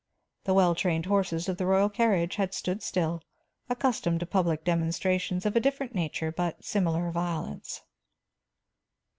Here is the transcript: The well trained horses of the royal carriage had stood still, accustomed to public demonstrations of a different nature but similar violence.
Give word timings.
The 0.45 0.55
well 0.55 0.73
trained 0.73 1.05
horses 1.05 1.47
of 1.47 1.57
the 1.57 1.67
royal 1.67 1.87
carriage 1.87 2.37
had 2.37 2.55
stood 2.55 2.81
still, 2.81 3.21
accustomed 3.69 4.21
to 4.21 4.25
public 4.25 4.63
demonstrations 4.63 5.45
of 5.45 5.55
a 5.55 5.59
different 5.59 5.93
nature 5.93 6.31
but 6.31 6.65
similar 6.65 7.11
violence. 7.11 7.81